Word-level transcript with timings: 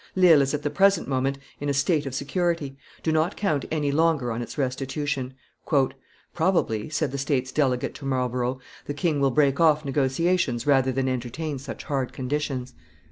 Lille 0.15 0.41
is 0.41 0.55
at 0.55 0.63
the 0.63 0.71
present 0.71 1.07
moment 1.07 1.37
in 1.59 1.69
a 1.69 1.75
state 1.75 2.07
of 2.07 2.15
security; 2.15 2.75
do 3.03 3.11
not 3.11 3.37
count 3.37 3.65
any 3.69 3.91
longer 3.91 4.31
on 4.31 4.41
its 4.41 4.57
restitution." 4.57 5.35
"Probably," 6.33 6.89
said 6.89 7.11
the 7.11 7.19
States' 7.19 7.51
delegate 7.51 7.93
to 7.93 8.05
Marlborough, 8.05 8.59
"the 8.85 8.95
king 8.95 9.19
will 9.19 9.29
break 9.29 9.59
off 9.59 9.85
negotiations 9.85 10.65
rather 10.65 10.91
than 10.91 11.07
entertain 11.07 11.59
such 11.59 11.83
hard 11.83 12.13
conditions." 12.13 12.73